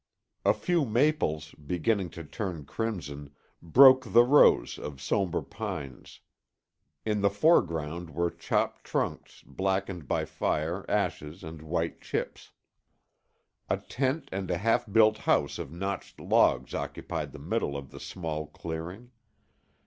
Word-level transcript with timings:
A 0.43 0.55
few 0.55 0.83
maples, 0.83 1.51
beginning 1.53 2.09
to 2.17 2.23
turn 2.23 2.65
crimson, 2.65 3.35
broke 3.61 4.03
the 4.13 4.23
rows 4.23 4.79
of 4.79 4.99
somber 4.99 5.43
pines. 5.43 6.21
In 7.05 7.21
the 7.21 7.29
foreground 7.29 8.09
were 8.09 8.31
chopped 8.31 8.83
trunks, 8.83 9.43
blackened 9.45 10.07
by 10.07 10.25
fire, 10.25 10.89
ashes 10.89 11.43
and 11.43 11.61
white 11.61 12.01
chips. 12.01 12.49
A 13.69 13.77
tent 13.77 14.27
and 14.31 14.49
a 14.49 14.57
half 14.57 14.91
built 14.91 15.17
house 15.29 15.59
of 15.59 15.71
notched 15.71 16.19
logs 16.19 16.73
occupied 16.73 17.31
the 17.31 17.37
middle 17.37 17.77
of 17.77 17.91
the 17.91 17.99
small 17.99 18.47
clearing. 18.47 19.11